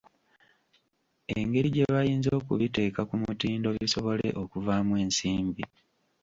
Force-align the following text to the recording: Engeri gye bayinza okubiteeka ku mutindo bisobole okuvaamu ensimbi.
Engeri 1.37 1.67
gye 1.75 1.85
bayinza 1.93 2.29
okubiteeka 2.39 3.01
ku 3.09 3.15
mutindo 3.23 3.67
bisobole 3.77 4.27
okuvaamu 4.41 4.93
ensimbi. 5.03 5.63